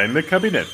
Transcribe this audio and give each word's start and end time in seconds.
Geheime 0.00 0.22
Kabinett. 0.22 0.66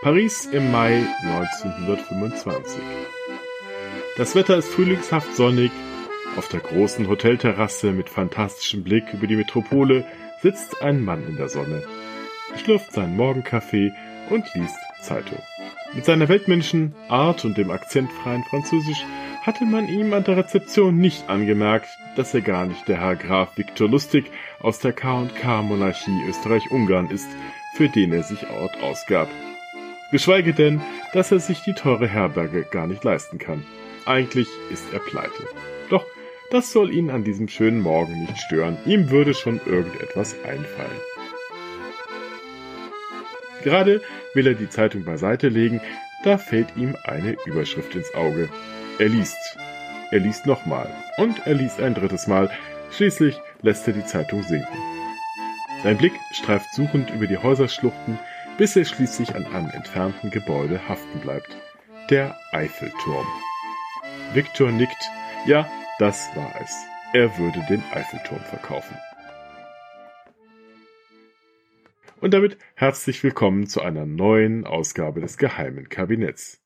Paris 0.00 0.46
im 0.46 0.72
Mai 0.72 1.04
1925. 1.22 2.80
Das 4.16 4.34
Wetter 4.34 4.56
ist 4.56 4.68
frühlingshaft 4.68 5.36
sonnig. 5.36 5.70
Auf 6.38 6.48
der 6.48 6.60
großen 6.60 7.08
Hotelterrasse 7.08 7.92
mit 7.92 8.08
fantastischem 8.08 8.82
Blick 8.82 9.04
über 9.12 9.26
die 9.26 9.36
Metropole 9.36 10.06
sitzt 10.40 10.80
ein 10.80 11.04
Mann 11.04 11.28
in 11.28 11.36
der 11.36 11.50
Sonne. 11.50 11.82
Schlürft 12.56 12.92
seinen 12.92 13.18
Morgenkaffee 13.18 13.92
und 14.30 14.46
liest 14.54 14.78
Zeitung. 15.02 15.42
Mit 15.92 16.06
seiner 16.06 16.30
weltmenschen 16.30 16.94
Art 17.10 17.44
und 17.44 17.58
dem 17.58 17.70
akzentfreien 17.70 18.44
Französisch 18.44 19.04
hatte 19.42 19.64
man 19.64 19.88
ihm 19.88 20.12
an 20.12 20.24
der 20.24 20.36
Rezeption 20.36 20.98
nicht 20.98 21.28
angemerkt, 21.28 21.88
dass 22.16 22.34
er 22.34 22.42
gar 22.42 22.66
nicht 22.66 22.86
der 22.88 23.00
Herr 23.00 23.16
Graf 23.16 23.56
Viktor 23.56 23.88
Lustig 23.88 24.30
aus 24.60 24.78
der 24.78 24.92
K&K-Monarchie 24.92 26.22
Österreich-Ungarn 26.28 27.10
ist, 27.10 27.28
für 27.74 27.88
den 27.88 28.12
er 28.12 28.22
sich 28.22 28.48
Ort 28.50 28.82
ausgab. 28.82 29.28
Geschweige 30.10 30.52
denn, 30.52 30.80
dass 31.12 31.30
er 31.32 31.40
sich 31.40 31.62
die 31.62 31.74
teure 31.74 32.08
Herberge 32.08 32.66
gar 32.70 32.86
nicht 32.86 33.04
leisten 33.04 33.38
kann. 33.38 33.64
Eigentlich 34.06 34.48
ist 34.70 34.92
er 34.92 34.98
pleite. 34.98 35.46
Doch 35.88 36.04
das 36.50 36.72
soll 36.72 36.92
ihn 36.92 37.10
an 37.10 37.22
diesem 37.24 37.48
schönen 37.48 37.80
Morgen 37.80 38.20
nicht 38.20 38.36
stören. 38.38 38.76
Ihm 38.84 39.10
würde 39.10 39.34
schon 39.34 39.60
irgendetwas 39.66 40.34
einfallen. 40.44 41.00
Gerade 43.62 44.02
will 44.34 44.46
er 44.46 44.54
die 44.54 44.68
Zeitung 44.68 45.04
beiseite 45.04 45.48
legen, 45.48 45.80
da 46.24 46.38
fällt 46.38 46.76
ihm 46.76 46.96
eine 47.04 47.36
Überschrift 47.46 47.94
ins 47.94 48.14
Auge. 48.14 48.48
Er 49.00 49.08
liest. 49.08 49.56
Er 50.10 50.18
liest 50.18 50.44
nochmal. 50.44 50.86
Und 51.16 51.46
er 51.46 51.54
liest 51.54 51.80
ein 51.80 51.94
drittes 51.94 52.26
Mal. 52.26 52.50
Schließlich 52.90 53.40
lässt 53.62 53.86
er 53.88 53.94
die 53.94 54.04
Zeitung 54.04 54.42
sinken. 54.42 54.76
Sein 55.82 55.96
Blick 55.96 56.12
streift 56.32 56.70
suchend 56.74 57.08
über 57.08 57.26
die 57.26 57.38
Häuserschluchten, 57.38 58.18
bis 58.58 58.76
er 58.76 58.84
schließlich 58.84 59.34
an 59.34 59.46
einem 59.46 59.70
entfernten 59.70 60.30
Gebäude 60.30 60.86
haften 60.86 61.18
bleibt. 61.20 61.56
Der 62.10 62.36
Eiffelturm. 62.52 63.26
Viktor 64.34 64.70
nickt. 64.70 65.10
Ja, 65.46 65.66
das 65.98 66.28
war 66.34 66.52
es. 66.60 66.84
Er 67.14 67.38
würde 67.38 67.64
den 67.70 67.82
Eiffelturm 67.94 68.40
verkaufen. 68.50 68.98
Und 72.20 72.34
damit 72.34 72.58
herzlich 72.74 73.22
willkommen 73.22 73.66
zu 73.66 73.80
einer 73.80 74.04
neuen 74.04 74.66
Ausgabe 74.66 75.22
des 75.22 75.38
Geheimen 75.38 75.88
Kabinetts. 75.88 76.59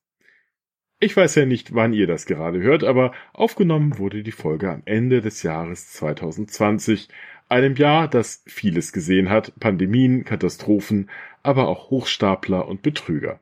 Ich 0.99 1.15
weiß 1.15 1.35
ja 1.35 1.45
nicht, 1.45 1.75
wann 1.75 1.93
ihr 1.93 2.07
das 2.07 2.25
gerade 2.25 2.61
hört, 2.61 2.83
aber 2.83 3.11
aufgenommen 3.33 3.97
wurde 3.97 4.23
die 4.23 4.31
Folge 4.31 4.71
am 4.71 4.81
Ende 4.85 5.21
des 5.21 5.43
Jahres 5.43 5.91
2020, 5.91 7.09
einem 7.49 7.75
Jahr, 7.75 8.07
das 8.07 8.43
vieles 8.47 8.93
gesehen 8.93 9.29
hat, 9.29 9.53
Pandemien, 9.59 10.23
Katastrophen, 10.23 11.09
aber 11.43 11.67
auch 11.67 11.89
Hochstapler 11.89 12.67
und 12.67 12.81
Betrüger. 12.81 13.39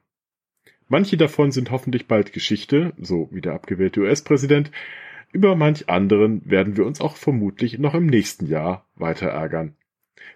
Manche 0.88 1.16
davon 1.16 1.52
sind 1.52 1.72
hoffentlich 1.72 2.08
bald 2.08 2.34
Geschichte, 2.34 2.94
so 2.98 3.30
wie 3.32 3.42
der 3.42 3.54
abgewählte 3.54 4.02
US-Präsident, 4.02 4.72
über 5.32 5.56
manch 5.56 5.90
anderen 5.90 6.42
werden 6.50 6.76
wir 6.78 6.86
uns 6.86 7.02
auch 7.02 7.16
vermutlich 7.16 7.80
noch 7.80 7.94
im 7.94 8.08
nächsten 8.08 8.46
Jahr 8.48 8.86
weiter 8.96 9.28
ärgern 9.28 9.76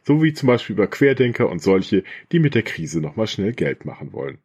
so 0.03 0.23
wie 0.23 0.33
zum 0.33 0.47
Beispiel 0.47 0.73
über 0.73 0.87
Querdenker 0.87 1.49
und 1.49 1.61
solche, 1.61 2.03
die 2.31 2.39
mit 2.39 2.55
der 2.55 2.63
Krise 2.63 3.01
nochmal 3.01 3.27
schnell 3.27 3.53
Geld 3.53 3.85
machen 3.85 4.13
wollen. 4.13 4.39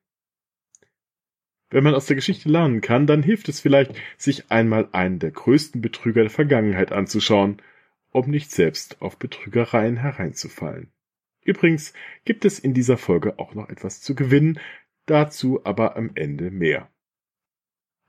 Wenn 1.72 1.84
man 1.84 1.94
aus 1.94 2.04
der 2.04 2.16
Geschichte 2.16 2.50
lernen 2.50 2.82
kann, 2.82 3.06
dann 3.06 3.22
hilft 3.22 3.48
es 3.48 3.60
vielleicht, 3.60 3.92
sich 4.18 4.50
einmal 4.50 4.90
einen 4.92 5.18
der 5.18 5.30
größten 5.30 5.80
Betrüger 5.80 6.20
der 6.20 6.30
Vergangenheit 6.30 6.92
anzuschauen, 6.92 7.62
um 8.10 8.28
nicht 8.28 8.50
selbst 8.50 9.00
auf 9.00 9.18
Betrügereien 9.18 9.96
hereinzufallen. 9.96 10.92
Übrigens 11.40 11.94
gibt 12.26 12.44
es 12.44 12.58
in 12.58 12.74
dieser 12.74 12.98
Folge 12.98 13.38
auch 13.38 13.54
noch 13.54 13.70
etwas 13.70 14.02
zu 14.02 14.14
gewinnen, 14.14 14.60
dazu 15.06 15.64
aber 15.64 15.96
am 15.96 16.10
Ende 16.14 16.50
mehr. 16.50 16.90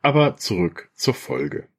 Aber 0.01 0.35
zurück 0.35 0.91
zur 0.93 1.13
Folge. 1.13 1.69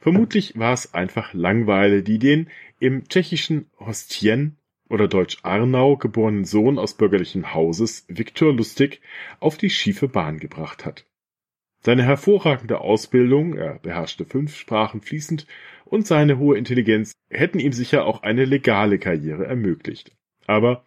Vermutlich 0.00 0.58
war 0.58 0.72
es 0.72 0.92
einfach 0.92 1.34
Langweile, 1.34 2.02
die 2.02 2.18
den 2.18 2.50
im 2.80 3.08
tschechischen 3.08 3.70
Hostien 3.78 4.58
oder 4.92 5.08
deutsch 5.08 5.38
Arnau 5.42 5.96
geborenen 5.96 6.44
Sohn 6.44 6.78
aus 6.78 6.94
bürgerlichen 6.94 7.54
Hauses, 7.54 8.04
Viktor 8.08 8.52
Lustig, 8.52 9.00
auf 9.40 9.56
die 9.56 9.70
schiefe 9.70 10.06
Bahn 10.06 10.38
gebracht 10.38 10.84
hat. 10.84 11.06
Seine 11.80 12.04
hervorragende 12.04 12.80
Ausbildung, 12.80 13.56
er 13.56 13.78
beherrschte 13.78 14.26
fünf 14.26 14.54
Sprachen 14.54 15.00
fließend, 15.00 15.46
und 15.86 16.06
seine 16.06 16.38
hohe 16.38 16.56
Intelligenz 16.56 17.12
hätten 17.30 17.58
ihm 17.58 17.72
sicher 17.72 18.04
auch 18.04 18.22
eine 18.22 18.44
legale 18.44 18.98
Karriere 18.98 19.46
ermöglicht. 19.46 20.14
Aber 20.46 20.84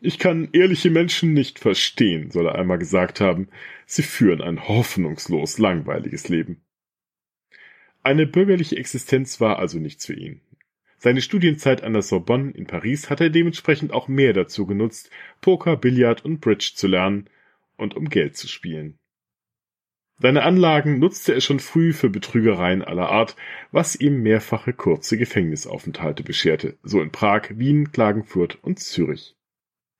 ich 0.00 0.18
kann 0.18 0.48
ehrliche 0.52 0.90
Menschen 0.90 1.32
nicht 1.32 1.58
verstehen, 1.58 2.30
soll 2.30 2.46
er 2.46 2.56
einmal 2.56 2.78
gesagt 2.78 3.20
haben. 3.20 3.48
Sie 3.86 4.02
führen 4.02 4.42
ein 4.42 4.68
hoffnungslos 4.68 5.58
langweiliges 5.58 6.28
Leben. 6.28 6.60
Eine 8.02 8.26
bürgerliche 8.26 8.76
Existenz 8.76 9.40
war 9.40 9.58
also 9.58 9.78
nichts 9.78 10.06
für 10.06 10.14
ihn. 10.14 10.40
Seine 10.98 11.20
Studienzeit 11.20 11.82
an 11.82 11.92
der 11.92 12.02
Sorbonne 12.02 12.52
in 12.52 12.66
Paris 12.66 13.10
hat 13.10 13.20
er 13.20 13.30
dementsprechend 13.30 13.92
auch 13.92 14.08
mehr 14.08 14.32
dazu 14.32 14.66
genutzt, 14.66 15.10
Poker, 15.40 15.76
Billard 15.76 16.24
und 16.24 16.40
Bridge 16.40 16.72
zu 16.74 16.86
lernen 16.86 17.28
und 17.76 17.94
um 17.94 18.08
Geld 18.08 18.36
zu 18.36 18.48
spielen. 18.48 18.98
Seine 20.18 20.44
Anlagen 20.44 20.98
nutzte 20.98 21.34
er 21.34 21.42
schon 21.42 21.60
früh 21.60 21.92
für 21.92 22.08
Betrügereien 22.08 22.82
aller 22.82 23.10
Art, 23.10 23.36
was 23.70 23.96
ihm 23.96 24.22
mehrfache 24.22 24.72
kurze 24.72 25.18
Gefängnisaufenthalte 25.18 26.22
bescherte, 26.22 26.78
so 26.82 27.02
in 27.02 27.10
Prag, 27.12 27.50
Wien, 27.50 27.92
Klagenfurt 27.92 28.58
und 28.62 28.80
Zürich. 28.80 29.36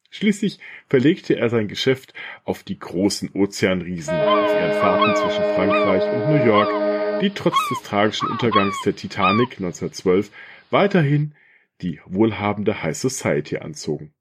Schließlich 0.09 0.59
verlegte 0.89 1.37
er 1.37 1.51
sein 1.51 1.69
Geschäft 1.69 2.15
auf 2.45 2.63
die 2.63 2.79
großen 2.79 3.33
Ozeanriesen 3.35 4.15
auf 4.15 4.51
ihren 4.51 4.73
Fahrten 4.81 5.17
zwischen 5.17 5.55
Frankreich 5.55 6.05
und 6.05 6.31
New 6.31 6.47
York, 6.47 7.21
die 7.21 7.31
trotz 7.31 7.57
des 7.69 7.83
tragischen 7.83 8.29
Untergangs 8.29 8.81
der 8.87 8.97
Titanic 8.97 9.59
1912 9.59 10.31
weiterhin 10.71 11.35
die 11.81 12.01
wohlhabende 12.07 12.83
High 12.83 12.97
Society 12.97 13.59
anzogen. 13.59 14.13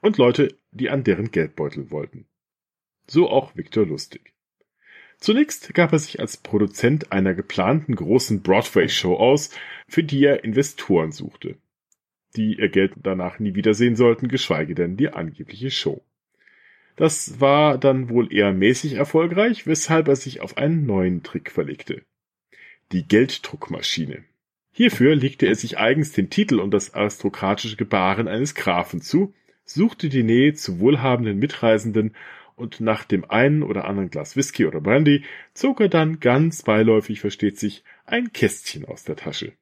Und 0.00 0.18
Leute, 0.18 0.56
die 0.70 0.90
an 0.90 1.04
deren 1.04 1.30
Geldbeutel 1.30 1.90
wollten. 1.90 2.26
So 3.06 3.28
auch 3.28 3.56
Victor 3.56 3.86
Lustig. 3.86 4.34
Zunächst 5.18 5.72
gab 5.74 5.92
er 5.92 5.98
sich 5.98 6.20
als 6.20 6.36
Produzent 6.36 7.12
einer 7.12 7.34
geplanten 7.34 7.94
großen 7.94 8.42
Broadway-Show 8.42 9.14
aus, 9.14 9.50
für 9.88 10.02
die 10.02 10.24
er 10.24 10.44
Investoren 10.44 11.12
suchte, 11.12 11.56
die 12.36 12.58
ihr 12.58 12.68
Geld 12.68 12.92
danach 12.96 13.38
nie 13.38 13.54
wiedersehen 13.54 13.96
sollten, 13.96 14.28
geschweige 14.28 14.74
denn 14.74 14.96
die 14.96 15.10
angebliche 15.10 15.70
Show. 15.70 16.02
Das 16.96 17.40
war 17.40 17.78
dann 17.78 18.08
wohl 18.08 18.32
eher 18.32 18.52
mäßig 18.52 18.94
erfolgreich, 18.94 19.66
weshalb 19.66 20.08
er 20.08 20.16
sich 20.16 20.40
auf 20.40 20.56
einen 20.56 20.86
neuen 20.86 21.22
Trick 21.22 21.50
verlegte. 21.50 22.02
Die 22.92 23.06
Gelddruckmaschine. 23.06 24.24
Hierfür 24.76 25.14
legte 25.14 25.46
er 25.46 25.54
sich 25.54 25.78
eigens 25.78 26.10
den 26.10 26.30
Titel 26.30 26.58
und 26.58 26.72
das 26.72 26.94
aristokratische 26.94 27.76
Gebaren 27.76 28.26
eines 28.26 28.56
Grafen 28.56 29.00
zu, 29.00 29.32
suchte 29.64 30.08
die 30.08 30.24
Nähe 30.24 30.54
zu 30.54 30.80
wohlhabenden 30.80 31.38
Mitreisenden 31.38 32.16
und 32.56 32.80
nach 32.80 33.04
dem 33.04 33.24
einen 33.30 33.62
oder 33.62 33.84
anderen 33.84 34.10
Glas 34.10 34.34
Whisky 34.34 34.66
oder 34.66 34.80
Brandy 34.80 35.22
zog 35.52 35.80
er 35.80 35.88
dann 35.88 36.18
ganz 36.18 36.62
beiläufig, 36.62 37.20
versteht 37.20 37.56
sich, 37.56 37.84
ein 38.04 38.32
Kästchen 38.32 38.84
aus 38.84 39.04
der 39.04 39.14
Tasche. 39.14 39.52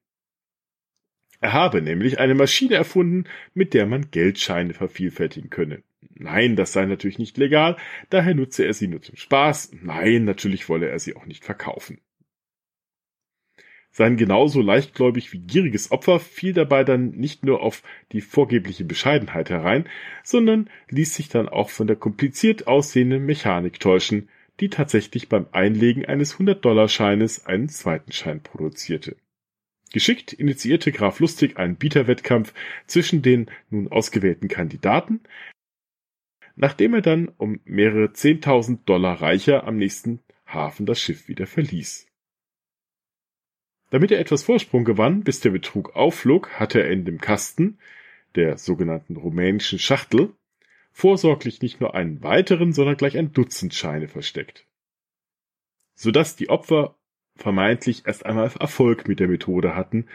Er 1.43 1.53
habe 1.53 1.83
nämlich 1.83 2.19
eine 2.19 2.35
Maschine 2.35 2.77
erfunden, 2.77 3.25
mit 3.53 3.75
der 3.75 3.85
man 3.85 4.11
Geldscheine 4.11 4.73
vervielfältigen 4.73 5.51
könne. 5.51 5.83
Nein, 6.15 6.57
das 6.57 6.73
sei 6.73 6.87
natürlich 6.87 7.19
nicht 7.19 7.37
legal, 7.37 7.77
daher 8.09 8.35
nutze 8.35 8.65
er 8.65 8.73
sie 8.73 8.89
nur 8.89 9.03
zum 9.03 9.17
Spaß. 9.17 9.73
Nein, 9.83 10.25
natürlich 10.25 10.71
wolle 10.71 10.89
er 10.89 10.99
sie 10.99 11.15
auch 11.17 11.27
nicht 11.27 11.45
verkaufen. 11.45 12.01
Sein 13.95 14.17
genauso 14.17 14.63
leichtgläubig 14.63 15.35
wie 15.35 15.39
gieriges 15.39 15.93
Opfer 15.93 16.19
fiel 16.19 16.55
dabei 16.55 16.83
dann 16.83 17.11
nicht 17.11 17.45
nur 17.45 17.61
auf 17.61 17.83
die 18.13 18.23
vorgebliche 18.23 18.85
Bescheidenheit 18.85 19.51
herein, 19.51 19.87
sondern 20.25 20.71
ließ 20.89 21.15
sich 21.15 21.29
dann 21.29 21.47
auch 21.47 21.69
von 21.69 21.87
der 21.87 21.97
kompliziert 21.97 22.67
aussehenden 22.67 23.27
Mechanik 23.27 23.81
täuschen, 23.81 24.31
die 24.61 24.71
tatsächlich 24.71 25.29
beim 25.29 25.47
Einlegen 25.53 26.07
eines 26.07 26.39
100-Dollar-Scheines 26.39 27.45
einen 27.45 27.69
zweiten 27.69 28.13
Schein 28.13 28.43
produzierte. 28.43 29.17
Geschickt 29.93 30.33
initiierte 30.33 30.91
Graf 30.91 31.21
Lustig 31.21 31.59
einen 31.59 31.77
Bieterwettkampf 31.77 32.55
zwischen 32.87 33.21
den 33.21 33.51
nun 33.69 33.89
ausgewählten 33.89 34.49
Kandidaten, 34.49 35.21
nachdem 36.57 36.95
er 36.95 37.03
dann 37.03 37.29
um 37.37 37.61
mehrere 37.67 38.15
zehntausend 38.15 38.89
Dollar 38.89 39.21
reicher 39.21 39.65
am 39.65 39.77
nächsten 39.77 40.21
Hafen 40.47 40.87
das 40.87 40.99
Schiff 40.99 41.29
wieder 41.29 41.47
verließ. 41.47 42.07
Damit 43.93 44.11
er 44.11 44.21
etwas 44.21 44.43
Vorsprung 44.43 44.87
gewann, 44.87 45.23
bis 45.23 45.41
der 45.41 45.51
Betrug 45.51 45.95
aufflog, 45.95 46.49
hatte 46.59 46.83
er 46.83 46.91
in 46.91 47.05
dem 47.05 47.21
Kasten, 47.21 47.79
der 48.37 48.57
sogenannten 48.57 49.17
rumänischen 49.17 49.79
Schachtel, 49.79 50.33
vorsorglich 50.93 51.61
nicht 51.61 51.79
nur 51.79 51.95
einen 51.95 52.23
weiteren, 52.23 52.73
sondern 52.73 52.97
gleich 52.97 53.19
ein 53.19 53.35
Dutzend 53.35 53.75
Scheine 53.75 54.09
versteckt. 54.09 54.67
Sodass 55.95 56.37
die 56.37 56.49
Opfer 56.49 56.97
vermeintlich 57.37 58.07
erst 58.07 58.25
einmal 58.25 58.51
Erfolg 58.59 59.09
mit 59.09 59.21
der 59.21 59.29
Methode 59.29 59.77
hatten, 59.77 60.07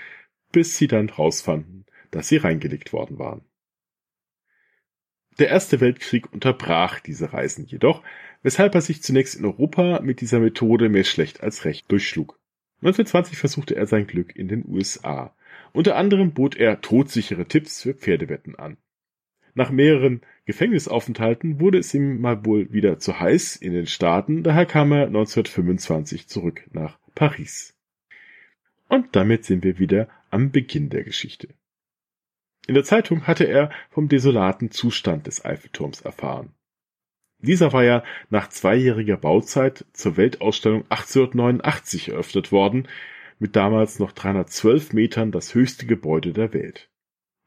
bis 0.51 0.75
sie 0.75 0.87
dann 0.87 1.09
rausfanden, 1.09 1.85
dass 2.09 2.29
sie 2.29 2.37
reingelegt 2.37 2.93
worden 2.93 3.19
waren. 3.19 3.45
Der 5.37 5.49
Erste 5.49 5.81
Weltkrieg 5.81 6.33
unterbrach 6.33 6.99
diese 6.99 7.31
Reisen 7.31 7.67
jedoch, 7.67 8.01
weshalb 8.41 8.73
er 8.73 8.81
sich 8.81 9.03
zunächst 9.03 9.35
in 9.35 9.45
Europa 9.45 9.99
mit 10.01 10.19
dieser 10.21 10.39
Methode 10.39 10.89
mehr 10.89 11.03
schlecht 11.03 11.43
als 11.43 11.63
recht 11.63 11.91
durchschlug. 11.91 12.39
1920 12.81 13.37
versuchte 13.37 13.75
er 13.75 13.87
sein 13.87 14.07
Glück 14.07 14.35
in 14.35 14.47
den 14.47 14.63
USA. 14.67 15.35
Unter 15.73 15.95
anderem 15.95 16.33
bot 16.33 16.55
er 16.55 16.81
todsichere 16.81 17.47
Tipps 17.47 17.81
für 17.81 17.93
Pferdewetten 17.93 18.55
an. 18.55 18.77
Nach 19.55 19.71
mehreren 19.71 20.21
Gefängnisaufenthalten 20.45 21.59
wurde 21.59 21.79
es 21.79 21.91
ihm 21.93 22.21
mal 22.21 22.45
wohl 22.45 22.71
wieder 22.71 22.99
zu 22.99 23.19
heiß 23.19 23.55
in 23.55 23.73
den 23.73 23.87
Staaten, 23.87 24.43
daher 24.43 24.67
kam 24.67 24.91
er 24.91 25.07
1925 25.07 26.27
zurück 26.27 26.63
nach 26.71 26.99
Paris. 27.15 27.75
Und 28.87 29.15
damit 29.15 29.45
sind 29.45 29.63
wir 29.63 29.79
wieder 29.79 30.07
am 30.29 30.51
Beginn 30.51 30.89
der 30.89 31.03
Geschichte. 31.03 31.49
In 32.67 32.75
der 32.75 32.83
Zeitung 32.83 33.25
hatte 33.25 33.45
er 33.45 33.71
vom 33.89 34.09
desolaten 34.09 34.69
Zustand 34.69 35.25
des 35.25 35.43
Eiffelturms 35.43 36.01
erfahren. 36.01 36.53
Dieser 37.39 37.71
war 37.71 37.83
ja 37.83 38.03
nach 38.29 38.49
zweijähriger 38.49 39.17
Bauzeit 39.17 39.85
zur 39.93 40.17
Weltausstellung 40.17 40.83
1889 40.89 42.09
eröffnet 42.09 42.51
worden, 42.51 42.87
mit 43.39 43.55
damals 43.55 43.99
noch 43.99 44.11
312 44.11 44.93
Metern 44.93 45.31
das 45.31 45.53
höchste 45.53 45.85
Gebäude 45.85 46.33
der 46.33 46.53
Welt. 46.53 46.89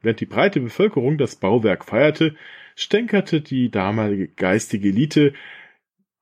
Während 0.00 0.20
die 0.20 0.26
breite 0.26 0.60
Bevölkerung 0.60 1.18
das 1.18 1.36
Bauwerk 1.36 1.84
feierte, 1.84 2.36
stänkerte 2.76 3.40
die 3.40 3.70
damalige 3.70 4.28
geistige 4.28 4.88
Elite, 4.88 5.34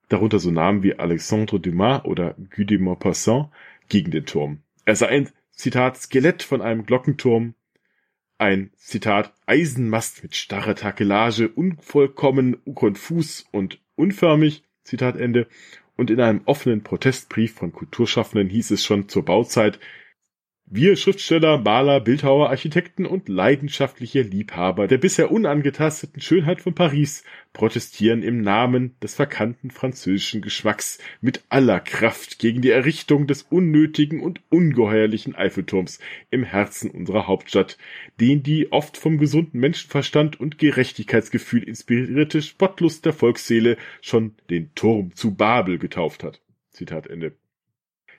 darunter 0.09 0.39
so 0.39 0.51
Namen 0.51 0.83
wie 0.83 0.99
Alexandre 0.99 1.61
Dumas 1.61 2.05
oder 2.05 2.35
Guy 2.55 2.65
de 2.65 2.79
Maupassant, 2.79 3.51
gegen 3.89 4.11
den 4.11 4.27
Turm. 4.27 4.63
Er 4.85 4.97
sei 4.97 5.09
ein, 5.09 5.29
Zitat, 5.51 5.97
Skelett 5.97 6.43
von 6.43 6.63
einem 6.63 6.87
Glockenturm, 6.87 7.55
ein, 8.39 8.71
Zitat, 8.77 9.35
Eisenmast 9.47 10.23
mit 10.23 10.35
starrer 10.37 10.75
Takelage, 10.75 11.49
unvollkommen, 11.49 12.57
konfus 12.75 13.47
und 13.51 13.81
unförmig, 13.97 14.63
Zitat 14.85 15.17
Ende, 15.17 15.49
und 15.97 16.11
in 16.11 16.21
einem 16.21 16.43
offenen 16.45 16.85
Protestbrief 16.85 17.55
von 17.55 17.73
Kulturschaffenden 17.73 18.49
hieß 18.49 18.71
es 18.71 18.85
schon 18.85 19.09
zur 19.09 19.25
Bauzeit, 19.25 19.81
wir 20.71 20.97
Schriftsteller, 20.97 21.59
Maler, 21.59 22.01
Bildhauer, 22.01 22.51
Architekten 22.51 23.07
und 23.07 23.29
leidenschaftliche 23.29 24.21
Liebhaber 24.21 24.87
der 24.87 24.99
bisher 24.99 25.31
unangetasteten 25.31 26.21
Schönheit 26.21 26.61
von 26.61 26.75
Paris 26.75 27.25
protestieren 27.55 28.23
im 28.23 28.43
Namen 28.43 28.95
des 29.03 29.15
verkannten 29.15 29.71
französischen 29.71 30.43
Geschmacks 30.43 30.99
mit 31.23 31.43
aller 31.49 31.81
Kraft 31.81 32.39
gegen 32.39 32.61
die 32.61 32.71
Errichtung 32.71 33.27
des 33.27 33.45
unnötigen 33.45 34.21
und 34.21 34.41
ungeheuerlichen 34.51 35.35
Eiffelturms 35.35 36.01
im 36.31 36.45
Herzen 36.45 36.91
unserer 36.91 37.27
Hauptstadt, 37.27 37.79
den 38.21 38.43
die 38.43 38.71
oft 38.71 38.99
vom 38.99 39.17
gesunden 39.17 39.61
Menschenverstand 39.61 40.39
und 40.39 40.59
Gerechtigkeitsgefühl 40.59 41.63
inspirierte 41.63 42.43
Spottlust 42.43 43.07
der 43.07 43.15
Volksseele 43.15 43.79
schon 44.03 44.35
den 44.51 44.75
Turm 44.75 45.15
zu 45.15 45.35
Babel 45.35 45.79
getauft 45.79 46.23
hat. 46.23 46.43
Zitat 46.71 47.07
Ende. 47.07 47.33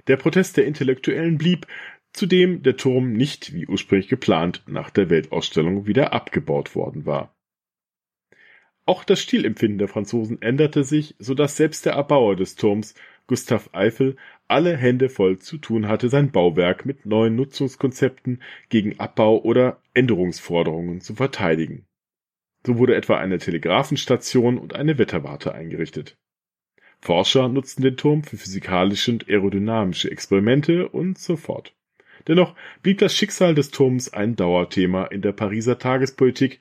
Der 0.07 0.17
Protest 0.17 0.57
der 0.57 0.65
Intellektuellen 0.65 1.37
blieb, 1.37 1.67
zudem 2.19 2.63
der 2.63 2.75
Turm 2.75 3.13
nicht 3.13 3.54
wie 3.54 3.66
ursprünglich 3.66 4.10
geplant 4.10 4.62
nach 4.68 4.89
der 4.89 5.10
Weltausstellung 5.10 5.88
wieder 5.88 6.12
abgebaut 6.12 6.75
worden 6.75 7.06
war. 7.06 7.33
Auch 8.86 9.06
das 9.06 9.21
Stilempfinden 9.21 9.77
der 9.77 9.88
Franzosen 9.88 10.42
änderte 10.42 10.83
sich, 10.83 11.16
so 11.18 11.33
dass 11.33 11.56
selbst 11.56 11.86
der 11.86 11.94
Erbauer 11.94 12.36
des 12.36 12.56
Turms, 12.56 12.94
Gustav 13.27 13.69
Eiffel, 13.71 14.18
alle 14.50 14.75
Hände 14.75 15.07
voll 15.07 15.38
zu 15.38 15.60
tun 15.60 15.88
hatte, 15.88 16.10
sein 16.10 16.31
Bauwerk 16.31 16.86
mit 16.86 17.06
neuen 17.06 17.38
Nutzungskonzepten 17.38 18.42
gegen 18.68 19.00
Abbau 19.00 19.42
oder 19.42 19.81
Änderungsforderungen 19.94 21.00
zu 21.00 21.16
verteidigen. 21.16 21.86
So 22.66 22.77
wurde 22.77 22.95
etwa 22.95 23.18
eine 23.18 23.38
Telegrafenstation 23.38 24.57
und 24.57 24.75
eine 24.75 24.98
Wetterwarte 24.98 25.54
eingerichtet. 25.54 26.18
Forscher 27.00 27.48
nutzten 27.48 27.83
den 27.83 27.95
Turm 27.95 28.24
für 28.24 28.36
physikalische 28.36 29.12
und 29.12 29.30
aerodynamische 29.30 30.12
Experimente 30.12 30.89
und 30.89 31.18
so 31.18 31.38
fort. 31.38 31.74
Dennoch 32.27 32.56
blieb 32.81 33.00
das 33.00 33.16
Schicksal 33.16 33.56
des 33.56 33.71
Turms 33.71 34.13
ein 34.13 34.36
Dauerthema 34.36 35.06
in 35.06 35.21
der 35.21 35.31
Pariser 35.31 35.80
Tagespolitik, 35.80 36.60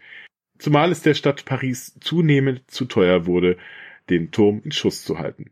zumal 0.59 0.93
es 0.93 1.03
der 1.03 1.15
Stadt 1.15 1.45
Paris 1.45 1.99
zunehmend 2.01 2.71
zu 2.71 2.85
teuer 2.85 3.27
wurde, 3.27 3.57
den 4.11 4.31
Turm 4.31 4.61
in 4.65 4.73
Schuss 4.73 5.05
zu 5.05 5.19
halten. 5.19 5.51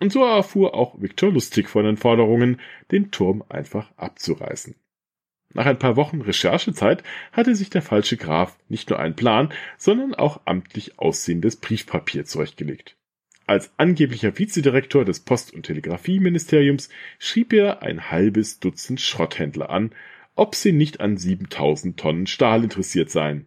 Und 0.00 0.12
so 0.12 0.24
erfuhr 0.24 0.74
auch 0.74 1.00
Viktor 1.00 1.32
Lustig 1.32 1.68
von 1.68 1.84
den 1.84 1.96
Forderungen, 1.96 2.60
den 2.90 3.10
Turm 3.10 3.44
einfach 3.48 3.90
abzureißen. 3.96 4.76
Nach 5.54 5.66
ein 5.66 5.78
paar 5.78 5.96
Wochen 5.96 6.20
Recherchezeit 6.20 7.02
hatte 7.32 7.54
sich 7.54 7.70
der 7.70 7.82
falsche 7.82 8.16
Graf 8.16 8.58
nicht 8.68 8.90
nur 8.90 8.98
einen 8.98 9.16
Plan, 9.16 9.52
sondern 9.76 10.14
auch 10.14 10.42
amtlich 10.44 10.98
aussehendes 10.98 11.56
Briefpapier 11.56 12.26
zurechtgelegt. 12.26 12.97
Als 13.48 13.72
angeblicher 13.78 14.38
Vizedirektor 14.38 15.06
des 15.06 15.20
Post- 15.20 15.54
und 15.54 15.62
Telegrafieministeriums 15.62 16.90
schrieb 17.18 17.54
er 17.54 17.80
ein 17.80 18.10
halbes 18.10 18.60
Dutzend 18.60 19.00
Schrotthändler 19.00 19.70
an, 19.70 19.92
ob 20.34 20.54
sie 20.54 20.72
nicht 20.72 21.00
an 21.00 21.16
7000 21.16 21.98
Tonnen 21.98 22.26
Stahl 22.26 22.62
interessiert 22.62 23.08
seien. 23.08 23.46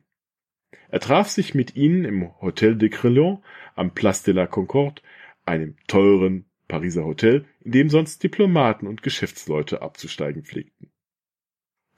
Er 0.89 1.01
traf 1.01 1.30
sich 1.30 1.53
mit 1.53 1.75
ihnen 1.75 2.03
im 2.03 2.42
Hotel 2.42 2.75
de 2.77 2.89
Crillon 2.89 3.44
am 3.75 3.94
Place 3.94 4.24
de 4.24 4.33
la 4.33 4.48
Concorde, 4.48 5.03
einem 5.45 5.75
teuren 5.86 6.45
Pariser 6.68 7.06
Hotel, 7.06 7.45
in 7.59 7.71
dem 7.71 7.89
sonst 7.92 8.24
Diplomaten 8.24 8.88
und 8.88 9.04
Geschäftsleute 9.04 9.83
abzusteigen 9.83 10.44
pflegten. 10.44 10.91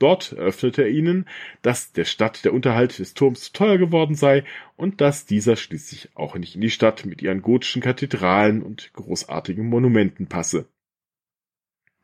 Dort 0.03 0.33
eröffnete 0.33 0.81
er 0.81 0.89
ihnen, 0.89 1.29
dass 1.61 1.93
der 1.93 2.03
Stadt 2.03 2.43
der 2.43 2.53
Unterhalt 2.53 2.99
des 2.99 3.13
Turms 3.13 3.43
zu 3.43 3.53
teuer 3.53 3.77
geworden 3.77 4.15
sei 4.15 4.43
und 4.75 4.99
dass 4.99 5.25
dieser 5.25 5.55
schließlich 5.55 6.09
auch 6.13 6.35
nicht 6.35 6.55
in 6.55 6.61
die 6.61 6.71
Stadt 6.71 7.05
mit 7.05 7.21
ihren 7.21 7.41
gotischen 7.41 7.81
Kathedralen 7.81 8.63
und 8.63 8.91
großartigen 8.91 9.65
Monumenten 9.65 10.27
passe. 10.27 10.67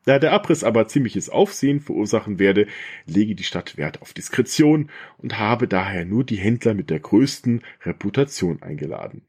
Da 0.06 0.18
der 0.18 0.32
Abriss 0.32 0.64
aber 0.64 0.88
ziemliches 0.88 1.28
Aufsehen 1.28 1.80
verursachen 1.80 2.38
werde, 2.38 2.68
lege 3.04 3.34
die 3.34 3.44
Stadt 3.44 3.76
Wert 3.76 4.00
auf 4.00 4.14
Diskretion 4.14 4.88
und 5.18 5.38
habe 5.38 5.68
daher 5.68 6.06
nur 6.06 6.24
die 6.24 6.38
Händler 6.38 6.72
mit 6.72 6.88
der 6.88 7.00
größten 7.00 7.60
Reputation 7.84 8.62
eingeladen. 8.62 9.26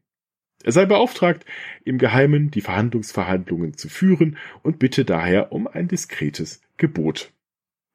Er 0.64 0.72
sei 0.72 0.86
beauftragt, 0.86 1.44
im 1.84 1.98
Geheimen 1.98 2.50
die 2.50 2.62
Verhandlungsverhandlungen 2.62 3.76
zu 3.76 3.90
führen 3.90 4.38
und 4.62 4.78
bitte 4.78 5.04
daher 5.04 5.52
um 5.52 5.66
ein 5.66 5.88
diskretes 5.88 6.62
Gebot. 6.78 7.34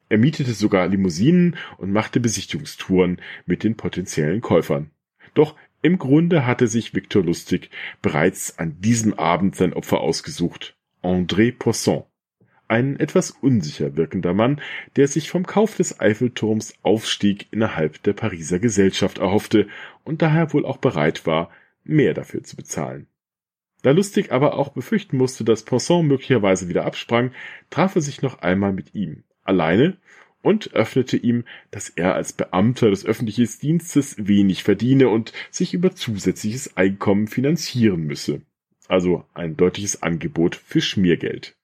Er 0.09 0.17
mietete 0.17 0.53
sogar 0.53 0.87
Limousinen 0.87 1.57
und 1.77 1.91
machte 1.91 2.19
Besichtigungstouren 2.19 3.21
mit 3.45 3.63
den 3.63 3.75
potenziellen 3.75 4.41
Käufern. 4.41 4.91
Doch 5.33 5.55
im 5.81 5.99
Grunde 5.99 6.45
hatte 6.45 6.67
sich 6.67 6.93
Victor 6.95 7.23
Lustig 7.23 7.69
bereits 8.01 8.57
an 8.57 8.79
diesem 8.79 9.13
Abend 9.13 9.55
sein 9.55 9.73
Opfer 9.73 9.99
ausgesucht. 9.99 10.75
André 11.03 11.53
Poisson. 11.57 12.03
Ein 12.69 12.99
etwas 12.99 13.31
unsicher 13.31 13.95
wirkender 13.95 14.33
Mann, 14.33 14.61
der 14.95 15.07
sich 15.07 15.29
vom 15.29 15.45
Kauf 15.45 15.75
des 15.75 15.99
Eiffelturms 15.99 16.73
Aufstieg 16.81 17.47
innerhalb 17.51 18.01
der 18.03 18.13
Pariser 18.13 18.59
Gesellschaft 18.59 19.19
erhoffte 19.19 19.67
und 20.03 20.21
daher 20.21 20.51
wohl 20.53 20.65
auch 20.65 20.77
bereit 20.77 21.25
war, 21.25 21.49
mehr 21.83 22.13
dafür 22.13 22.43
zu 22.43 22.55
bezahlen. 22.57 23.07
Da 23.83 23.91
Lustig 23.91 24.31
aber 24.31 24.55
auch 24.55 24.69
befürchten 24.69 25.17
musste, 25.17 25.45
dass 25.45 25.63
Poisson 25.63 26.07
möglicherweise 26.07 26.67
wieder 26.67 26.85
absprang, 26.85 27.31
traf 27.69 27.95
er 27.95 28.01
sich 28.01 28.21
noch 28.21 28.39
einmal 28.39 28.73
mit 28.73 28.95
ihm 28.95 29.23
alleine 29.47 29.97
und 30.41 30.73
öffnete 30.73 31.17
ihm, 31.17 31.43
dass 31.71 31.89
er 31.89 32.15
als 32.15 32.33
Beamter 32.33 32.89
des 32.89 33.05
öffentlichen 33.05 33.47
Dienstes 33.61 34.15
wenig 34.17 34.63
verdiene 34.63 35.09
und 35.09 35.33
sich 35.51 35.73
über 35.73 35.95
zusätzliches 35.95 36.77
Einkommen 36.77 37.27
finanzieren 37.27 38.03
müsse. 38.03 38.41
Also 38.87 39.25
ein 39.33 39.57
deutliches 39.57 40.01
Angebot 40.03 40.55
für 40.55 40.81
Schmiergeld. 40.81 41.57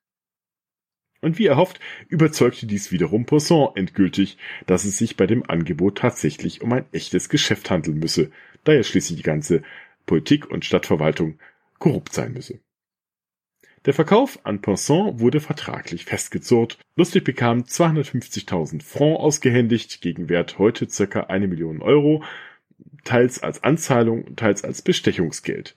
Und 1.21 1.39
wie 1.39 1.45
erhofft, 1.45 1.79
überzeugte 2.09 2.67
dies 2.67 2.91
wiederum 2.91 3.25
Poisson 3.25 3.71
endgültig, 3.75 4.37
dass 4.65 4.83
es 4.83 4.97
sich 4.97 5.15
bei 5.15 5.25
dem 5.25 5.49
Angebot 5.49 5.99
tatsächlich 5.99 6.61
um 6.61 6.73
ein 6.73 6.85
echtes 6.91 7.29
Geschäft 7.29 7.71
handeln 7.71 7.97
müsse, 7.97 8.29
da 8.65 8.73
ja 8.73 8.83
schließlich 8.83 9.15
die 9.15 9.23
ganze 9.23 9.63
Politik 10.05 10.51
und 10.51 10.65
Stadtverwaltung 10.65 11.39
korrupt 11.79 12.13
sein 12.13 12.33
müsse. 12.33 12.59
Der 13.85 13.93
Verkauf 13.93 14.39
an 14.45 14.61
Poisson 14.61 15.19
wurde 15.19 15.41
vertraglich 15.41 16.05
festgezurrt. 16.05 16.77
Lustig 16.95 17.25
bekam 17.25 17.63
250.000 17.63 18.81
Francs 18.81 19.19
ausgehändigt, 19.19 19.99
gegen 20.01 20.29
Wert 20.29 20.57
heute 20.57 20.89
circa 20.89 21.21
eine 21.25 21.47
Million 21.47 21.81
Euro, 21.81 22.23
teils 23.03 23.43
als 23.43 23.61
Anzahlung, 23.63 24.37
teils 24.37 24.63
als 24.63 24.81
Bestechungsgeld. 24.81 25.75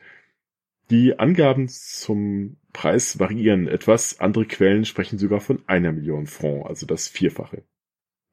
Die 0.89 1.19
Angaben 1.19 1.69
zum 1.69 2.59
Preis 2.73 3.19
variieren 3.19 3.67
etwas, 3.67 4.21
andere 4.21 4.47
Quellen 4.47 4.85
sprechen 4.85 5.19
sogar 5.19 5.41
von 5.41 5.65
einer 5.67 5.91
Million 5.91 6.29
Francs, 6.29 6.69
also 6.69 6.87
das 6.87 7.09
Vierfache. 7.09 7.65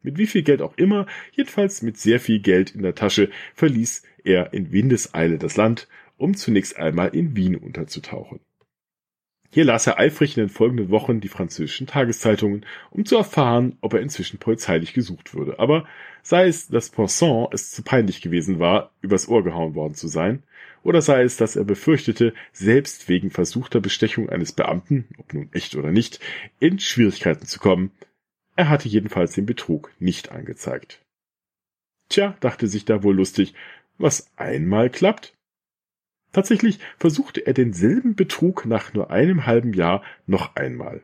Mit 0.04 0.20
wie 0.20 0.28
viel 0.28 0.44
Geld 0.44 0.62
auch 0.62 0.78
immer, 0.78 1.08
jedenfalls 1.32 1.82
mit 1.82 1.98
sehr 1.98 2.20
viel 2.20 2.42
Geld 2.42 2.76
in 2.76 2.84
der 2.84 2.94
Tasche, 2.94 3.32
verließ 3.56 4.04
er 4.24 4.54
in 4.54 4.72
Windeseile 4.72 5.40
das 5.40 5.58
Land, 5.58 5.88
um 6.18 6.36
zunächst 6.36 6.78
einmal 6.78 7.16
in 7.16 7.36
Wien 7.36 7.56
unterzutauchen. 7.56 8.40
Hier 9.54 9.66
las 9.66 9.86
er 9.86 10.00
eifrig 10.00 10.36
in 10.36 10.46
den 10.46 10.50
folgenden 10.50 10.90
Wochen 10.90 11.22
die 11.22 11.28
französischen 11.28 11.86
Tageszeitungen, 11.86 12.66
um 12.90 13.06
zu 13.06 13.18
erfahren, 13.18 13.78
ob 13.82 13.94
er 13.94 14.02
inzwischen 14.02 14.40
polizeilich 14.40 14.96
gesucht 14.96 15.36
würde. 15.36 15.60
Aber 15.60 15.86
sei 16.24 16.48
es, 16.48 16.70
dass 16.70 16.90
Poisson 16.90 17.50
es 17.52 17.70
zu 17.70 17.84
peinlich 17.84 18.22
gewesen 18.22 18.58
war, 18.58 18.90
übers 19.02 19.28
Ohr 19.28 19.44
gehauen 19.44 19.76
worden 19.76 19.94
zu 19.94 20.08
sein, 20.08 20.42
oder 20.82 21.04
sei 21.04 21.22
es, 21.22 21.38
dass 21.38 21.56
er 21.56 21.66
befürchtete, 21.66 22.34
selbst 22.52 23.08
wegen 23.10 23.30
versuchter 23.30 23.80
Bestechung 23.80 24.28
eines 24.28 24.54
Beamten, 24.54 25.08
ob 25.20 25.36
nun 25.36 25.50
echt 25.54 25.76
oder 25.76 25.92
nicht, 25.92 26.20
in 26.60 26.80
Schwierigkeiten 26.80 27.46
zu 27.46 27.60
kommen. 27.60 27.92
Er 28.56 28.70
hatte 28.70 28.90
jedenfalls 28.90 29.34
den 29.34 29.46
Betrug 29.46 29.92
nicht 30.00 30.32
angezeigt. 30.32 31.00
Tja, 32.10 32.36
dachte 32.40 32.66
sich 32.66 32.86
da 32.86 33.04
wohl 33.04 33.18
lustig, 33.18 33.54
was 34.00 34.32
einmal 34.36 34.90
klappt, 34.90 35.36
Tatsächlich 36.34 36.80
versuchte 36.98 37.46
er 37.46 37.54
denselben 37.54 38.16
Betrug 38.16 38.66
nach 38.66 38.94
nur 38.94 39.12
einem 39.12 39.46
halben 39.46 39.74
Jahr 39.74 40.04
noch 40.26 40.56
einmal. 40.56 41.04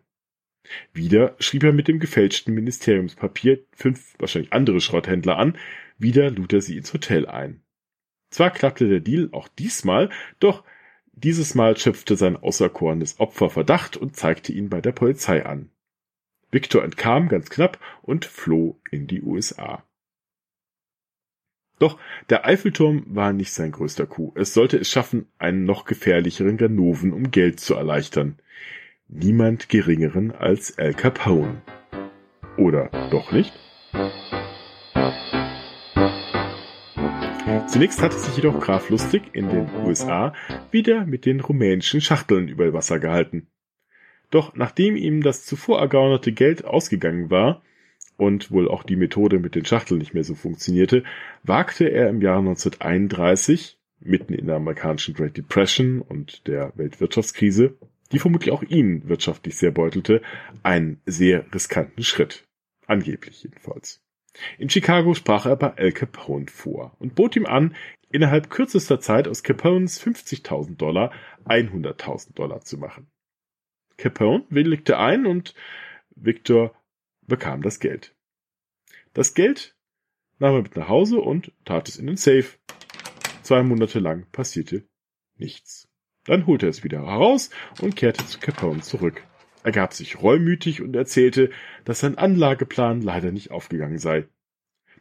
Wieder 0.92 1.36
schrieb 1.40 1.64
er 1.64 1.72
mit 1.72 1.88
dem 1.88 2.00
gefälschten 2.00 2.54
Ministeriumspapier 2.54 3.64
fünf 3.72 4.16
wahrscheinlich 4.20 4.54
andere 4.54 4.82
Schrotthändler 4.82 5.38
an, 5.38 5.58
wieder 5.98 6.30
lud 6.30 6.52
er 6.52 6.62
sie 6.62 6.78
ins 6.78 6.94
Hotel 6.94 7.28
ein. 7.28 7.62
Zwar 8.32 8.52
klappte 8.52 8.88
der 8.88 9.00
Deal 9.00 9.30
auch 9.32 9.48
diesmal, 9.48 10.10
doch 10.40 10.64
dieses 11.14 11.56
Mal 11.56 11.78
schöpfte 11.78 12.16
sein 12.16 12.38
auserkorenes 12.38 13.20
Opfer 13.20 13.50
Verdacht 13.50 13.98
und 13.98 14.16
zeigte 14.16 14.52
ihn 14.52 14.70
bei 14.70 14.82
der 14.82 14.92
Polizei 14.92 15.46
an. 15.46 15.70
Victor 16.52 16.84
entkam 16.84 17.30
ganz 17.30 17.50
knapp 17.50 17.80
und 18.02 18.26
floh 18.26 18.80
in 18.90 19.08
die 19.08 19.22
USA. 19.22 19.84
Doch 21.80 21.98
der 22.30 22.46
Eiffelturm 22.46 23.06
war 23.08 23.34
nicht 23.34 23.54
sein 23.54 23.72
größter 23.72 24.06
Coup. 24.06 24.38
Es 24.38 24.54
sollte 24.54 24.78
es 24.78 24.90
schaffen, 24.90 25.28
einen 25.38 25.64
noch 25.64 25.86
gefährlicheren 25.86 26.58
Ganoven 26.58 27.14
um 27.14 27.32
Geld 27.32 27.60
zu 27.60 27.74
erleichtern. 27.74 28.38
Niemand 29.08 29.70
geringeren 29.70 30.32
als 30.32 30.78
Al 30.78 30.94
Capone. 30.94 31.62
Oder 32.58 32.90
doch 33.10 33.32
nicht? 33.32 33.54
Zunächst 37.68 38.02
hatte 38.02 38.18
sich 38.18 38.36
jedoch 38.36 38.60
Graf 38.60 38.90
Lustig 38.90 39.24
in 39.34 39.48
den 39.50 39.70
USA 39.86 40.34
wieder 40.72 41.06
mit 41.06 41.26
den 41.26 41.40
rumänischen 41.40 42.02
Schachteln 42.02 42.48
über 42.48 42.74
Wasser 42.74 43.00
gehalten. 43.00 43.48
Doch 44.32 44.56
nachdem 44.56 44.96
ihm 44.96 45.24
das 45.24 45.46
zuvor 45.46 45.80
ergaunerte 45.80 46.32
Geld 46.32 46.66
ausgegangen 46.66 47.30
war, 47.30 47.62
und 48.20 48.52
wohl 48.52 48.68
auch 48.68 48.84
die 48.84 48.98
Methode 48.98 49.40
mit 49.40 49.56
den 49.56 49.66
Schachteln 49.66 49.98
nicht 49.98 50.14
mehr 50.14 50.26
so 50.26 50.36
funktionierte, 50.36 51.04
wagte 51.44 51.86
er 51.86 52.10
im 52.10 52.22
Jahr 52.22 52.40
1931, 52.40 53.80
mitten 54.02 54.34
in 54.34 54.48
der 54.48 54.58
amerikanischen 54.58 55.14
Great 55.14 55.38
Depression 55.38 56.02
und 56.02 56.46
der 56.46 56.74
Weltwirtschaftskrise, 56.76 57.78
die 58.12 58.20
vermutlich 58.20 58.52
auch 58.52 58.62
ihn 58.62 59.08
wirtschaftlich 59.08 59.56
sehr 59.58 59.72
beutelte, 59.72 60.22
einen 60.64 61.00
sehr 61.06 61.46
riskanten 61.54 62.04
Schritt. 62.04 62.46
Angeblich 62.88 63.44
jedenfalls. 63.44 64.02
In 64.58 64.70
Chicago 64.70 65.14
sprach 65.14 65.46
er 65.46 65.56
bei 65.56 65.74
Al 65.78 65.94
Capone 65.94 66.48
vor 66.48 66.96
und 67.00 67.16
bot 67.16 67.38
ihm 67.38 67.46
an, 67.46 67.74
innerhalb 68.12 68.50
kürzester 68.50 69.00
Zeit 69.00 69.30
aus 69.30 69.44
Capones 69.44 70.04
50.000 70.04 70.76
Dollar 70.76 71.12
100.000 71.46 72.34
Dollar 72.36 72.62
zu 72.62 72.78
machen. 72.78 73.08
Capone 73.98 74.44
willigte 74.50 74.98
ein 74.98 75.26
und 75.26 75.54
Victor 76.16 76.74
bekam 77.30 77.62
das 77.62 77.80
Geld. 77.80 78.14
Das 79.14 79.34
Geld 79.34 79.76
nahm 80.40 80.56
er 80.56 80.62
mit 80.64 80.76
nach 80.76 80.90
Hause 80.90 81.20
und 81.20 81.54
tat 81.64 81.88
es 81.88 81.98
in 81.98 82.08
den 82.08 82.18
Safe. 82.18 82.48
Zwei 83.44 83.64
Monate 83.64 84.00
lang 84.00 84.28
passierte 84.32 84.84
nichts. 85.38 85.88
Dann 86.26 86.46
holte 86.46 86.68
er 86.68 86.70
es 86.70 86.84
wieder 86.84 87.06
heraus 87.06 87.50
und 87.82 87.96
kehrte 87.96 88.26
zu 88.28 88.40
Capone 88.40 88.82
zurück. 88.82 89.24
Er 89.64 89.72
gab 89.72 89.94
sich 89.94 90.22
reumütig 90.22 90.82
und 90.82 90.96
erzählte, 90.96 91.50
dass 91.86 92.00
sein 92.00 92.18
Anlageplan 92.18 93.02
leider 93.02 93.32
nicht 93.32 93.52
aufgegangen 93.52 94.00
sei. 94.00 94.28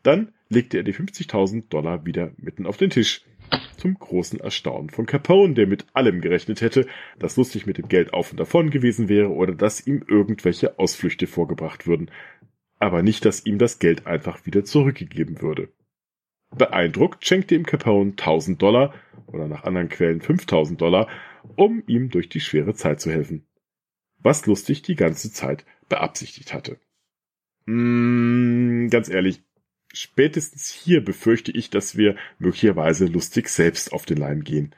Dann 0.02 0.32
legte 0.49 0.78
er 0.78 0.85
die 0.85 0.94
50.000 0.94 1.68
Dollar 1.68 2.06
wieder 2.06 2.32
mitten 2.37 2.66
auf 2.66 2.76
den 2.76 2.90
Tisch. 2.90 3.25
Zum 3.76 3.94
großen 3.94 4.40
Erstaunen 4.40 4.90
von 4.90 5.06
Capone, 5.06 5.54
der 5.54 5.66
mit 5.66 5.86
allem 5.92 6.20
gerechnet 6.20 6.60
hätte, 6.60 6.86
dass 7.18 7.36
lustig 7.36 7.66
mit 7.66 7.78
dem 7.78 7.88
Geld 7.88 8.12
auf 8.12 8.32
und 8.32 8.40
davon 8.40 8.70
gewesen 8.70 9.08
wäre 9.08 9.30
oder 9.30 9.54
dass 9.54 9.86
ihm 9.86 10.04
irgendwelche 10.08 10.78
Ausflüchte 10.78 11.26
vorgebracht 11.26 11.86
würden, 11.86 12.10
aber 12.78 13.02
nicht, 13.02 13.24
dass 13.24 13.46
ihm 13.46 13.58
das 13.58 13.78
Geld 13.78 14.06
einfach 14.06 14.46
wieder 14.46 14.64
zurückgegeben 14.64 15.40
würde. 15.40 15.68
Beeindruckt 16.56 17.26
schenkte 17.26 17.54
ihm 17.54 17.64
Capone 17.64 18.10
1000 18.12 18.60
Dollar 18.60 18.94
oder 19.26 19.48
nach 19.48 19.64
anderen 19.64 19.88
Quellen 19.88 20.20
5000 20.20 20.80
Dollar, 20.80 21.08
um 21.56 21.82
ihm 21.86 22.10
durch 22.10 22.28
die 22.28 22.40
schwere 22.40 22.74
Zeit 22.74 23.00
zu 23.00 23.10
helfen. 23.10 23.46
Was 24.20 24.46
lustig 24.46 24.82
die 24.82 24.96
ganze 24.96 25.32
Zeit 25.32 25.64
beabsichtigt 25.88 26.52
hatte. 26.52 26.78
Mm, 27.66 28.88
ganz 28.88 29.08
ehrlich, 29.08 29.42
spätestens 29.92 30.68
hier 30.68 31.04
befürchte 31.04 31.52
ich, 31.52 31.71
dass 31.71 31.97
wir 31.97 32.16
möglicherweise 32.38 33.07
lustig 33.07 33.49
selbst 33.49 33.92
auf 33.92 34.07
den 34.07 34.18
Leim 34.18 34.45
gehen. 34.45 34.75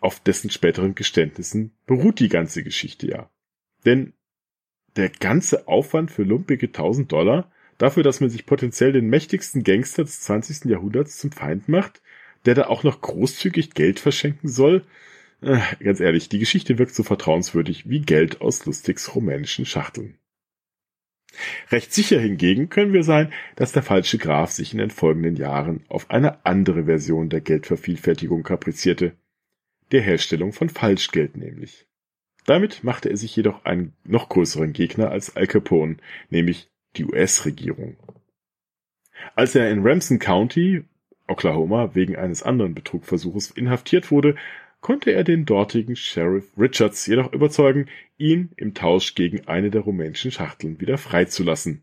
Auf 0.00 0.20
dessen 0.20 0.50
späteren 0.50 0.94
Geständnissen 0.94 1.72
beruht 1.86 2.20
die 2.20 2.28
ganze 2.28 2.62
Geschichte 2.62 3.08
ja. 3.08 3.30
Denn 3.84 4.12
der 4.96 5.08
ganze 5.08 5.66
Aufwand 5.66 6.10
für 6.10 6.22
lumpige 6.22 6.66
1000 6.66 7.10
Dollar 7.10 7.50
dafür, 7.78 8.02
dass 8.02 8.20
man 8.20 8.30
sich 8.30 8.46
potenziell 8.46 8.92
den 8.92 9.08
mächtigsten 9.08 9.64
Gangster 9.64 10.04
des 10.04 10.20
20. 10.20 10.70
Jahrhunderts 10.70 11.18
zum 11.18 11.32
Feind 11.32 11.68
macht, 11.68 12.02
der 12.44 12.54
da 12.54 12.66
auch 12.66 12.84
noch 12.84 13.00
großzügig 13.00 13.74
Geld 13.74 13.98
verschenken 13.98 14.48
soll? 14.48 14.84
Äh, 15.40 15.60
ganz 15.82 16.00
ehrlich, 16.00 16.28
die 16.28 16.38
Geschichte 16.38 16.78
wirkt 16.78 16.94
so 16.94 17.02
vertrauenswürdig 17.02 17.88
wie 17.88 18.00
Geld 18.00 18.40
aus 18.40 18.64
Lustigs 18.66 19.14
rumänischen 19.14 19.66
Schachteln. 19.66 20.18
Recht 21.70 21.92
sicher 21.92 22.20
hingegen 22.20 22.68
können 22.68 22.92
wir 22.92 23.04
sein, 23.04 23.32
dass 23.56 23.72
der 23.72 23.82
falsche 23.82 24.18
Graf 24.18 24.50
sich 24.50 24.72
in 24.72 24.78
den 24.78 24.90
folgenden 24.90 25.36
Jahren 25.36 25.84
auf 25.88 26.10
eine 26.10 26.44
andere 26.44 26.84
Version 26.84 27.28
der 27.28 27.40
Geldvervielfältigung 27.40 28.42
kaprizierte, 28.42 29.12
der 29.92 30.02
Herstellung 30.02 30.52
von 30.52 30.68
Falschgeld 30.68 31.36
nämlich. 31.36 31.86
Damit 32.46 32.84
machte 32.84 33.08
er 33.08 33.16
sich 33.16 33.34
jedoch 33.34 33.64
einen 33.64 33.94
noch 34.04 34.28
größeren 34.28 34.72
Gegner 34.72 35.10
als 35.10 35.34
Al 35.36 35.46
Capone, 35.46 35.96
nämlich 36.30 36.68
die 36.96 37.04
US-Regierung. 37.04 37.96
Als 39.34 39.54
er 39.54 39.70
in 39.70 39.86
Ramson 39.86 40.18
County, 40.18 40.84
Oklahoma, 41.26 41.94
wegen 41.94 42.16
eines 42.16 42.42
anderen 42.42 42.74
Betrugversuches 42.74 43.50
inhaftiert 43.50 44.10
wurde, 44.10 44.36
konnte 44.84 45.12
er 45.12 45.24
den 45.24 45.46
dortigen 45.46 45.96
Sheriff 45.96 46.52
Richards 46.58 47.06
jedoch 47.06 47.32
überzeugen, 47.32 47.88
ihn 48.18 48.50
im 48.58 48.74
Tausch 48.74 49.14
gegen 49.14 49.48
eine 49.48 49.70
der 49.70 49.80
rumänischen 49.80 50.30
Schachteln 50.30 50.78
wieder 50.78 50.98
freizulassen, 50.98 51.82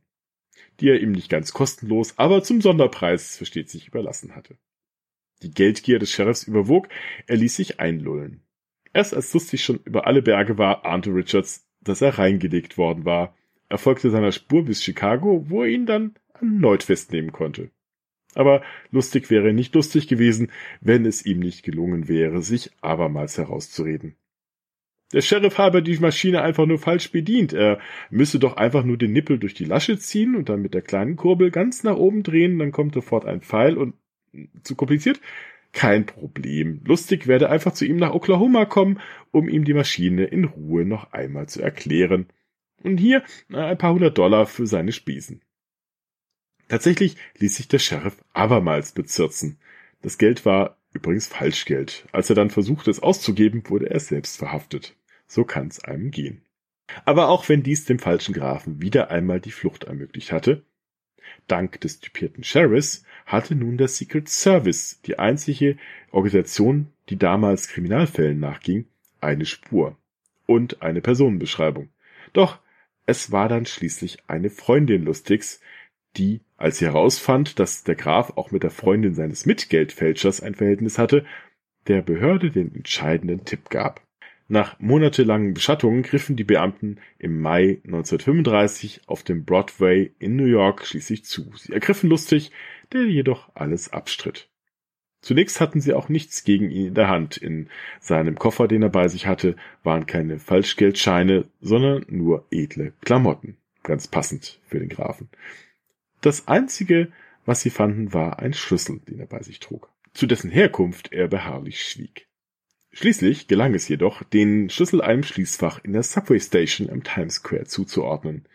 die 0.79 0.89
er 0.89 0.99
ihm 0.99 1.11
nicht 1.11 1.27
ganz 1.27 1.51
kostenlos, 1.51 2.19
aber 2.19 2.43
zum 2.43 2.61
Sonderpreis 2.61 3.37
versteht 3.37 3.71
sich 3.71 3.87
überlassen 3.87 4.35
hatte. 4.35 4.55
Die 5.41 5.49
Geldgier 5.49 5.97
des 5.97 6.11
Sheriffs 6.11 6.43
überwog, 6.43 6.89
er 7.25 7.37
ließ 7.37 7.55
sich 7.55 7.79
einlullen. 7.79 8.43
Erst 8.93 9.15
als 9.15 9.33
lustig 9.33 9.63
schon 9.63 9.79
über 9.83 10.05
alle 10.05 10.21
Berge 10.21 10.59
war, 10.59 10.85
ahnte 10.85 11.09
Richards, 11.09 11.67
dass 11.81 12.01
er 12.01 12.19
reingelegt 12.19 12.77
worden 12.77 13.03
war. 13.03 13.35
Er 13.67 13.79
folgte 13.79 14.11
seiner 14.11 14.31
Spur 14.31 14.63
bis 14.63 14.83
Chicago, 14.83 15.49
wo 15.49 15.63
er 15.63 15.69
ihn 15.69 15.87
dann 15.87 16.13
erneut 16.35 16.83
festnehmen 16.83 17.31
konnte. 17.31 17.71
Aber 18.35 18.61
lustig 18.91 19.29
wäre 19.29 19.53
nicht 19.53 19.75
lustig 19.75 20.07
gewesen, 20.07 20.51
wenn 20.79 21.05
es 21.05 21.25
ihm 21.25 21.39
nicht 21.39 21.63
gelungen 21.63 22.07
wäre, 22.07 22.41
sich 22.41 22.71
abermals 22.81 23.37
herauszureden. 23.37 24.15
Der 25.13 25.21
Sheriff 25.21 25.57
habe 25.57 25.83
die 25.83 25.97
Maschine 25.97 26.41
einfach 26.41 26.65
nur 26.65 26.79
falsch 26.79 27.11
bedient. 27.11 27.51
Er 27.51 27.79
müsse 28.09 28.39
doch 28.39 28.55
einfach 28.55 28.85
nur 28.85 28.97
den 28.97 29.11
Nippel 29.11 29.39
durch 29.39 29.53
die 29.53 29.65
Lasche 29.65 29.99
ziehen 29.99 30.35
und 30.35 30.47
dann 30.47 30.61
mit 30.61 30.73
der 30.73 30.81
kleinen 30.81 31.17
Kurbel 31.17 31.51
ganz 31.51 31.83
nach 31.83 31.97
oben 31.97 32.23
drehen, 32.23 32.59
dann 32.59 32.71
kommt 32.71 32.93
sofort 32.93 33.25
ein 33.25 33.41
Pfeil 33.41 33.77
und 33.77 33.95
zu 34.63 34.75
kompliziert? 34.75 35.19
Kein 35.73 36.05
Problem. 36.05 36.81
Lustig 36.85 37.27
werde 37.27 37.49
einfach 37.49 37.73
zu 37.73 37.85
ihm 37.85 37.97
nach 37.97 38.13
Oklahoma 38.13 38.65
kommen, 38.65 38.99
um 39.31 39.49
ihm 39.49 39.65
die 39.65 39.73
Maschine 39.73 40.25
in 40.25 40.45
Ruhe 40.45 40.85
noch 40.85 41.11
einmal 41.11 41.47
zu 41.47 41.61
erklären. 41.61 42.27
Und 42.83 42.97
hier 42.97 43.23
ein 43.51 43.77
paar 43.77 43.93
hundert 43.93 44.17
Dollar 44.17 44.45
für 44.45 44.67
seine 44.67 44.91
Spesen. 44.91 45.41
Tatsächlich 46.71 47.17
ließ 47.37 47.57
sich 47.57 47.67
der 47.67 47.79
Sheriff 47.79 48.15
abermals 48.31 48.93
bezirzen. 48.93 49.57
Das 50.01 50.17
Geld 50.17 50.45
war 50.45 50.77
übrigens 50.93 51.27
Falschgeld. 51.27 52.07
Als 52.13 52.29
er 52.29 52.35
dann 52.37 52.49
versuchte, 52.49 52.89
es 52.89 53.01
auszugeben, 53.01 53.61
wurde 53.67 53.89
er 53.89 53.99
selbst 53.99 54.37
verhaftet. 54.37 54.95
So 55.27 55.43
kann's 55.43 55.83
einem 55.83 56.11
gehen. 56.11 56.43
Aber 57.03 57.27
auch 57.27 57.49
wenn 57.49 57.61
dies 57.61 57.83
dem 57.83 57.99
falschen 57.99 58.33
Grafen 58.33 58.81
wieder 58.81 59.11
einmal 59.11 59.41
die 59.41 59.51
Flucht 59.51 59.83
ermöglicht 59.83 60.31
hatte, 60.31 60.63
dank 61.45 61.81
des 61.81 61.99
typierten 61.99 62.45
Sheriffs 62.45 63.03
hatte 63.25 63.53
nun 63.53 63.77
der 63.77 63.89
Secret 63.89 64.29
Service, 64.29 65.01
die 65.05 65.19
einzige 65.19 65.75
Organisation, 66.11 66.87
die 67.09 67.17
damals 67.17 67.67
Kriminalfällen 67.67 68.39
nachging, 68.39 68.85
eine 69.19 69.45
Spur 69.45 69.97
und 70.45 70.81
eine 70.81 71.01
Personenbeschreibung. 71.01 71.89
Doch 72.31 72.59
es 73.05 73.29
war 73.29 73.49
dann 73.49 73.65
schließlich 73.65 74.19
eine 74.27 74.49
Freundin 74.49 75.03
Lustigs, 75.03 75.59
die, 76.17 76.41
als 76.57 76.77
sie 76.77 76.85
herausfand, 76.85 77.59
dass 77.59 77.83
der 77.83 77.95
Graf 77.95 78.33
auch 78.35 78.51
mit 78.51 78.63
der 78.63 78.71
Freundin 78.71 79.13
seines 79.13 79.45
Mitgeldfälschers 79.45 80.41
ein 80.41 80.55
Verhältnis 80.55 80.97
hatte, 80.97 81.25
der 81.87 82.01
Behörde 82.01 82.51
den 82.51 82.75
entscheidenden 82.75 83.45
Tipp 83.45 83.69
gab. 83.69 84.01
Nach 84.47 84.77
monatelangen 84.79 85.53
Beschattungen 85.53 86.03
griffen 86.03 86.35
die 86.35 86.43
Beamten 86.43 86.97
im 87.17 87.39
Mai 87.39 87.79
1935 87.85 89.01
auf 89.07 89.23
dem 89.23 89.45
Broadway 89.45 90.11
in 90.19 90.35
New 90.35 90.45
York 90.45 90.85
schließlich 90.85 91.23
zu. 91.23 91.51
Sie 91.55 91.71
ergriffen 91.71 92.09
Lustig, 92.09 92.51
der 92.91 93.05
jedoch 93.05 93.49
alles 93.55 93.93
abstritt. 93.93 94.49
Zunächst 95.21 95.61
hatten 95.61 95.79
sie 95.79 95.93
auch 95.93 96.09
nichts 96.09 96.43
gegen 96.43 96.69
ihn 96.69 96.87
in 96.87 96.93
der 96.95 97.07
Hand. 97.07 97.37
In 97.37 97.69
seinem 97.99 98.37
Koffer, 98.37 98.67
den 98.67 98.81
er 98.81 98.89
bei 98.89 99.07
sich 99.07 99.27
hatte, 99.27 99.55
waren 99.83 100.05
keine 100.05 100.39
Falschgeldscheine, 100.39 101.45
sondern 101.61 102.05
nur 102.09 102.45
edle 102.51 102.93
Klamotten. 103.01 103.57
Ganz 103.83 104.07
passend 104.07 104.59
für 104.65 104.79
den 104.79 104.89
Grafen. 104.89 105.29
Das 106.21 106.47
einzige, 106.47 107.11
was 107.45 107.61
sie 107.61 107.69
fanden, 107.69 108.13
war 108.13 108.39
ein 108.39 108.53
Schlüssel, 108.53 108.99
den 108.99 109.19
er 109.19 109.25
bei 109.25 109.41
sich 109.41 109.59
trug, 109.59 109.89
zu 110.13 110.27
dessen 110.27 110.51
Herkunft 110.51 111.11
er 111.11 111.27
beharrlich 111.27 111.83
schwieg. 111.83 112.27
Schließlich 112.93 113.47
gelang 113.47 113.73
es 113.73 113.87
jedoch, 113.87 114.21
den 114.23 114.69
Schlüssel 114.69 115.01
einem 115.01 115.23
Schließfach 115.23 115.83
in 115.83 115.93
der 115.93 116.03
Subway 116.03 116.39
Station 116.39 116.89
am 116.89 117.03
Times 117.03 117.35
Square 117.35 117.65
zuzuordnen. 117.65 118.45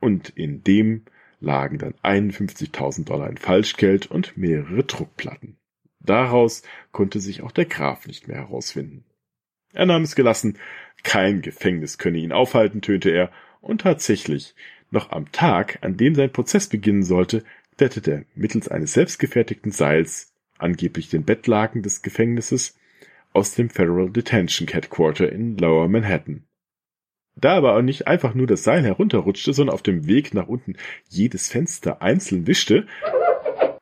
Und 0.00 0.30
in 0.30 0.64
dem 0.64 1.04
lagen 1.40 1.78
dann 1.78 1.94
51.000 2.02 3.04
Dollar 3.04 3.30
in 3.30 3.36
Falschgeld 3.36 4.10
und 4.10 4.36
mehrere 4.36 4.82
Druckplatten. 4.82 5.56
Daraus 6.00 6.62
konnte 6.92 7.20
sich 7.20 7.42
auch 7.42 7.52
der 7.52 7.64
Graf 7.64 8.06
nicht 8.06 8.26
mehr 8.26 8.38
herausfinden. 8.38 9.04
Er 9.72 9.86
nahm 9.86 10.02
es 10.02 10.16
gelassen, 10.16 10.58
kein 11.02 11.42
Gefängnis 11.42 11.98
könne 11.98 12.18
ihn 12.18 12.32
aufhalten, 12.32 12.80
tönte 12.80 13.10
er, 13.10 13.30
und 13.60 13.82
tatsächlich, 13.82 14.54
noch 14.90 15.10
am 15.10 15.30
Tag, 15.32 15.78
an 15.82 15.96
dem 15.96 16.14
sein 16.14 16.32
Prozess 16.32 16.68
beginnen 16.68 17.02
sollte, 17.02 17.44
kletterte 17.76 18.10
er 18.10 18.24
mittels 18.34 18.68
eines 18.68 18.92
selbstgefertigten 18.92 19.72
Seils, 19.72 20.32
angeblich 20.58 21.08
den 21.10 21.24
Bettlaken 21.24 21.82
des 21.82 22.02
Gefängnisses, 22.02 22.78
aus 23.32 23.54
dem 23.54 23.68
Federal 23.68 24.10
Detention 24.10 24.68
Headquarter 24.68 25.30
in 25.30 25.58
Lower 25.58 25.88
Manhattan. 25.88 26.44
Da 27.34 27.56
aber 27.56 27.76
auch 27.76 27.82
nicht 27.82 28.06
einfach 28.06 28.34
nur 28.34 28.46
das 28.46 28.64
Seil 28.64 28.82
herunterrutschte, 28.82 29.52
sondern 29.52 29.74
auf 29.74 29.82
dem 29.82 30.06
Weg 30.06 30.32
nach 30.32 30.46
unten 30.46 30.76
jedes 31.10 31.48
Fenster 31.48 32.00
einzeln 32.00 32.46
wischte, 32.46 32.86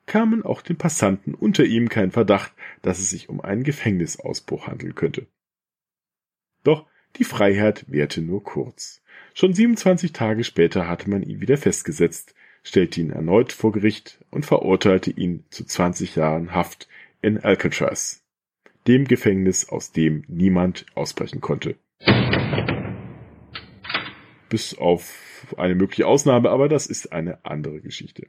kamen 0.06 0.42
auch 0.44 0.60
den 0.60 0.76
Passanten 0.76 1.34
unter 1.34 1.64
ihm 1.64 1.88
kein 1.88 2.10
Verdacht, 2.10 2.52
dass 2.82 2.98
es 2.98 3.10
sich 3.10 3.28
um 3.28 3.40
einen 3.40 3.62
Gefängnisausbruch 3.62 4.66
handeln 4.66 4.96
könnte. 4.96 5.26
Doch 6.64 6.86
die 7.16 7.24
Freiheit 7.24 7.84
währte 7.88 8.20
nur 8.20 8.42
kurz. 8.42 9.02
Schon 9.34 9.52
27 9.52 10.12
Tage 10.12 10.44
später 10.44 10.88
hatte 10.88 11.10
man 11.10 11.22
ihn 11.22 11.40
wieder 11.40 11.56
festgesetzt, 11.56 12.34
stellte 12.62 13.00
ihn 13.00 13.10
erneut 13.10 13.52
vor 13.52 13.72
Gericht 13.72 14.18
und 14.30 14.46
verurteilte 14.46 15.10
ihn 15.10 15.44
zu 15.50 15.64
20 15.64 16.16
Jahren 16.16 16.54
Haft 16.54 16.88
in 17.20 17.38
Alcatraz 17.38 18.24
dem 18.86 19.06
Gefängnis, 19.06 19.68
aus 19.68 19.92
dem 19.92 20.24
niemand 20.28 20.86
ausbrechen 20.94 21.40
konnte. 21.40 21.76
Bis 24.48 24.76
auf 24.76 25.54
eine 25.56 25.74
mögliche 25.74 26.06
Ausnahme, 26.06 26.50
aber 26.50 26.68
das 26.68 26.86
ist 26.86 27.12
eine 27.12 27.44
andere 27.44 27.80
Geschichte. 27.80 28.28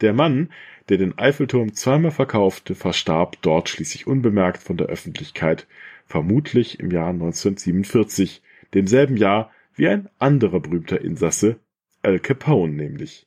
Der 0.00 0.12
Mann, 0.12 0.52
der 0.88 0.98
den 0.98 1.16
Eiffelturm 1.18 1.72
zweimal 1.72 2.10
verkaufte, 2.10 2.74
verstarb 2.74 3.40
dort 3.42 3.68
schließlich 3.68 4.06
unbemerkt 4.06 4.62
von 4.62 4.76
der 4.76 4.88
Öffentlichkeit, 4.88 5.66
vermutlich 6.06 6.80
im 6.80 6.90
Jahr 6.90 7.10
1947, 7.10 8.42
demselben 8.74 9.16
Jahr 9.16 9.50
wie 9.74 9.88
ein 9.88 10.08
anderer 10.18 10.60
berühmter 10.60 11.00
Insasse, 11.00 11.58
Al 12.02 12.18
Capone 12.18 12.74
nämlich. 12.74 13.26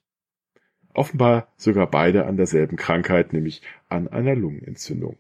Offenbar 0.94 1.52
sogar 1.58 1.90
beide 1.90 2.26
an 2.26 2.38
derselben 2.38 2.78
Krankheit, 2.78 3.34
nämlich 3.34 3.62
an 3.90 4.08
einer 4.08 4.36
Lungenentzündung. 4.36 5.18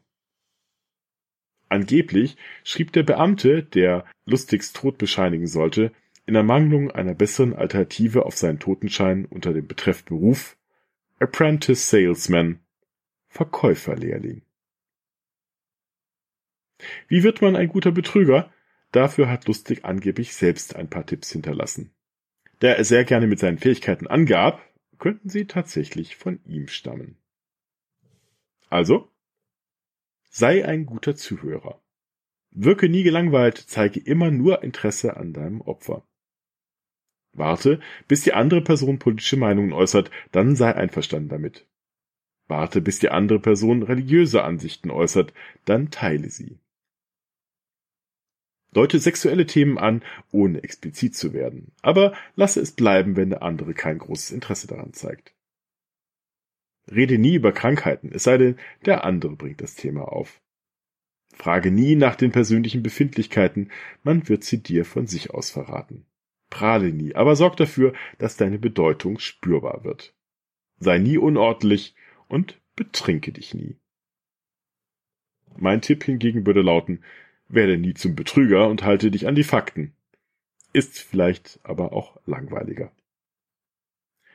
Angeblich 1.70 2.38
schrieb 2.64 2.94
der 2.94 3.04
Beamte, 3.04 3.64
der 3.64 4.06
Lustigs 4.26 4.74
Tod 4.74 4.98
bescheinigen 4.98 5.48
sollte, 5.48 5.92
in 6.26 6.36
Ermangelung 6.36 6.92
einer 6.92 7.14
besseren 7.14 7.54
Alternative 7.54 8.26
auf 8.26 8.38
seinen 8.38 8.60
Totenschein 8.60 9.26
unter 9.26 9.54
dem 9.54 9.68
Betreff 9.68 10.04
Beruf 10.04 10.58
Apprentice 11.20 11.90
Salesman 11.90 12.60
Verkäuferlehrling. 13.30 14.44
Wie 17.08 17.24
wird 17.24 17.42
man 17.42 17.56
ein 17.56 17.70
guter 17.70 17.92
Betrüger? 17.92 18.52
Dafür 18.92 19.30
hat 19.30 19.48
Lustig 19.48 19.86
angeblich 19.86 20.34
selbst 20.34 20.76
ein 20.76 20.90
paar 20.90 21.06
Tipps 21.06 21.32
hinterlassen. 21.32 21.92
Da 22.60 22.70
er 22.70 22.84
sehr 22.84 23.04
gerne 23.04 23.28
mit 23.28 23.40
seinen 23.40 23.58
Fähigkeiten 23.58 24.08
angab, 24.08 24.62
könnten 24.98 25.30
sie 25.30 25.46
tatsächlich 25.46 26.16
von 26.16 26.40
ihm 26.46 26.68
stammen. 26.68 27.18
Also, 28.70 29.12
Sei 30.30 30.64
ein 30.66 30.86
guter 30.86 31.16
Zuhörer. 31.16 31.82
Wirke 32.52 32.90
nie 32.90 33.02
gelangweilt, 33.02 33.58
zeige 33.58 34.00
immer 34.00 34.30
nur 34.30 34.62
Interesse 34.62 35.18
an 35.18 35.34
deinem 35.34 35.62
Opfer. 35.62 36.08
Warte, 37.34 37.80
bis 38.08 38.22
die 38.22 38.34
andere 38.34 38.62
Person 38.62 39.00
politische 39.00 39.38
Meinungen 39.38 39.74
äußert, 39.74 40.12
dann 40.32 40.56
sei 40.56 40.76
einverstanden 40.76 41.30
damit. 41.30 41.66
Warte, 42.48 42.82
bis 42.82 43.00
die 43.00 43.10
andere 43.10 43.40
Person 43.40 43.82
religiöse 43.82 44.44
Ansichten 44.44 44.92
äußert, 44.92 45.34
dann 45.66 45.90
teile 45.90 46.30
sie. 46.30 46.60
Deute 48.78 49.00
sexuelle 49.00 49.48
Themen 49.48 49.80
an, 49.80 50.04
ohne 50.32 50.64
explizit 50.64 51.16
zu 51.16 51.34
werden, 51.34 51.72
aber 51.82 52.16
lasse 52.36 52.62
es 52.62 52.74
bleiben, 52.74 53.16
wenn 53.16 53.32
der 53.32 53.42
andere 53.42 53.74
kein 53.74 53.98
großes 53.98 54.30
Interesse 54.30 54.68
daran 54.68 54.94
zeigt. 54.94 55.34
Rede 56.88 57.18
nie 57.18 57.34
über 57.34 57.52
Krankheiten, 57.52 58.12
es 58.14 58.22
sei 58.22 58.38
denn, 58.38 58.60
der 58.86 59.04
andere 59.04 59.36
bringt 59.36 59.62
das 59.62 59.74
Thema 59.74 60.04
auf. 60.04 60.44
Frage 61.34 61.72
nie 61.72 61.96
nach 61.96 62.16
den 62.16 62.32
persönlichen 62.32 62.84
Befindlichkeiten, 62.84 63.72
man 64.04 64.30
wird 64.30 64.44
sie 64.44 64.62
dir 64.62 64.86
von 64.86 65.08
sich 65.08 65.32
aus 65.32 65.50
verraten. 65.50 66.06
Prahle 66.52 66.94
nie, 66.94 67.16
aber 67.16 67.36
sorg 67.36 67.58
dafür, 67.58 67.94
dass 68.20 68.38
deine 68.38 68.60
Bedeutung 68.60 69.18
spürbar 69.18 69.86
wird. 69.86 70.14
Sei 70.78 71.00
nie 71.00 71.18
unordentlich 71.18 71.96
und 72.28 72.62
betrinke 72.76 73.32
dich 73.32 73.56
nie. 73.56 73.80
Mein 75.58 75.82
Tipp 75.82 76.04
hingegen 76.04 76.46
würde 76.46 76.62
lauten, 76.62 77.04
werde 77.50 77.78
nie 77.78 77.94
zum 77.94 78.16
Betrüger 78.16 78.68
und 78.68 78.84
halte 78.84 79.12
dich 79.12 79.28
an 79.28 79.36
die 79.36 79.44
Fakten. 79.44 79.94
Ist 80.74 81.00
vielleicht 81.00 81.60
aber 81.64 81.94
auch 81.94 82.18
langweiliger. 82.26 82.92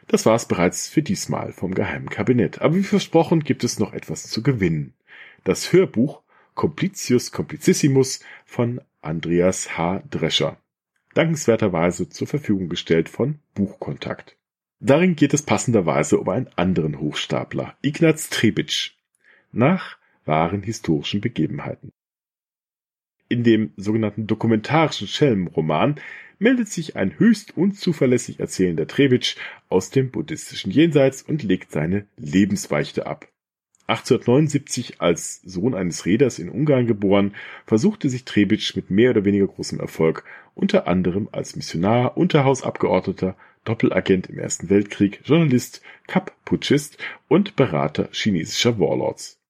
Das 0.09 0.27
war's 0.27 0.49
bereits 0.49 0.89
für 0.89 1.03
diesmal 1.03 1.53
vom 1.53 1.75
Geheimen 1.75 2.09
Kabinett. 2.09 2.61
Aber 2.61 2.75
wie 2.75 2.83
versprochen 2.83 3.45
gibt 3.45 3.65
es 3.65 3.79
noch 3.79 3.93
etwas 3.93 4.29
zu 4.29 4.43
gewinnen. 4.43 4.95
Das 5.45 5.73
Hörbuch 5.73 6.23
Complicius 6.55 7.33
Complicissimus 7.33 8.21
von 8.45 8.81
Andreas 9.01 9.77
H. 9.79 10.03
Drescher. 10.11 10.59
Dankenswerterweise 11.15 12.09
zur 12.09 12.27
Verfügung 12.27 12.69
gestellt 12.69 13.09
von 13.09 13.39
Buchkontakt. 13.55 14.37
Darin 14.81 15.17
geht 15.17 15.33
es 15.33 15.43
passenderweise 15.43 16.19
um 16.19 16.29
einen 16.29 16.49
anderen 16.57 16.99
Hochstapler, 16.99 17.77
Ignaz 17.83 18.31
Trebitsch, 18.31 18.93
nach 19.53 19.97
wahren 20.25 20.63
historischen 20.63 21.21
Begebenheiten. 21.21 21.93
In 23.33 23.45
dem 23.45 23.73
sogenannten 23.79 24.27
dokumentarischen 24.27 25.09
Schelmenroman 25.09 25.95
meldet 26.39 26.69
sich 26.69 26.97
ein 26.97 27.19
höchst 27.19 27.57
unzuverlässig 27.57 28.41
erzählender 28.41 28.87
Trebitsch 28.87 29.37
aus 29.71 29.89
dem 29.89 30.11
buddhistischen 30.11 30.71
Jenseits 30.71 31.23
und 31.23 31.43
legt 31.43 31.73
seine 31.73 32.05
Lebensbeichte 32.19 33.07
ab. 33.07 33.27
1879 33.87 35.01
als 35.01 35.41
Sohn 35.47 35.75
eines 35.75 36.05
Reeders 36.05 36.39
in 36.39 36.51
Ungarn 36.51 36.87
geboren, 36.87 37.35
versuchte 37.65 38.11
sich 38.11 38.27
Trebitsch 38.27 38.77
mit 38.77 38.91
mehr 38.91 39.13
oder 39.13 39.25
weniger 39.25 39.47
großem 39.47 39.81
Erfolg, 39.81 40.25
unter 40.55 40.87
anderem 40.87 41.31
als 41.33 41.57
Missionar, 41.57 42.19
Unterhausabgeordneter, 42.19 43.35
Doppelagent 43.65 44.29
im 44.29 44.39
Ersten 44.39 44.69
Weltkrieg, 44.69 45.23
Journalist, 45.25 45.81
Kapp-Putschist 46.07 46.99
und 47.29 47.57
Berater 47.57 48.11
chinesischer 48.13 48.79
Warlords. 48.79 49.42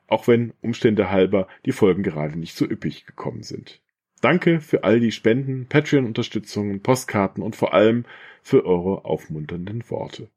Auch 0.06 0.26
wenn 0.26 0.54
Umstände 0.62 1.10
halber 1.10 1.48
die 1.66 1.72
Folgen 1.72 2.02
gerade 2.02 2.38
nicht 2.38 2.56
so 2.56 2.64
üppig 2.64 3.04
gekommen 3.04 3.42
sind. 3.42 3.80
Danke 4.20 4.60
für 4.60 4.84
all 4.84 5.00
die 5.00 5.12
Spenden, 5.12 5.66
Patreon-Unterstützungen, 5.68 6.82
Postkarten 6.82 7.42
und 7.42 7.54
vor 7.54 7.74
allem 7.74 8.04
für 8.42 8.64
eure 8.64 9.04
aufmunternden 9.04 9.88
Worte. 9.90 10.28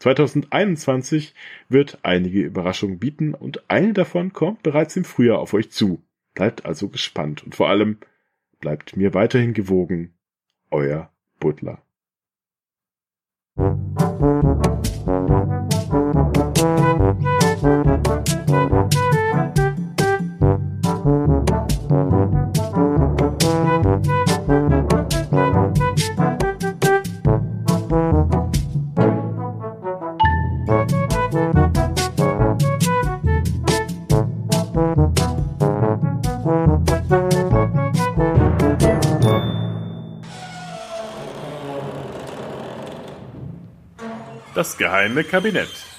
2021 0.00 1.34
wird 1.68 1.98
einige 2.02 2.40
Überraschungen 2.40 2.98
bieten 2.98 3.34
und 3.34 3.68
eine 3.68 3.92
davon 3.92 4.32
kommt 4.32 4.62
bereits 4.62 4.96
im 4.96 5.04
Frühjahr 5.04 5.38
auf 5.38 5.54
euch 5.54 5.70
zu. 5.70 6.02
Bleibt 6.34 6.64
also 6.64 6.88
gespannt 6.88 7.42
und 7.42 7.54
vor 7.54 7.68
allem 7.68 7.98
bleibt 8.60 8.96
mir 8.96 9.14
weiterhin 9.14 9.54
gewogen. 9.54 10.14
Euer 10.70 11.10
Butler. 11.38 11.82
Das 44.70 44.76
geheime 44.78 45.24
Kabinett. 45.24 45.89